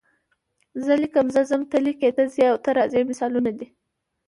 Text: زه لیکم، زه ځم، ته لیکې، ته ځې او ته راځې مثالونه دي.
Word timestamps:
زه 0.85 0.93
لیکم، 1.01 1.27
زه 1.35 1.41
ځم، 1.49 1.61
ته 1.71 1.77
لیکې، 1.85 2.09
ته 2.17 2.23
ځې 2.33 2.43
او 2.51 2.57
ته 2.63 2.69
راځې 2.77 3.07
مثالونه 3.09 3.51
دي. 3.57 3.67